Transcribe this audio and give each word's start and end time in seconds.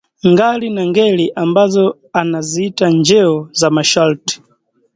ngali 0.29 0.67
na 0.75 0.83
ngeli 0.89 1.31
ambazo 1.35 1.97
anaziita 2.13 2.89
njeo 2.89 3.49
za 3.51 3.69
masharti 3.69 4.41